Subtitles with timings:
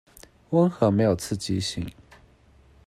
[0.49, 1.87] 溫和沒有刺激性